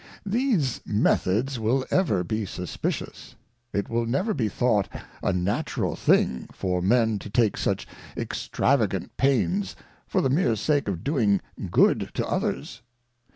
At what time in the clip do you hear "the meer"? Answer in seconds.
10.21-10.55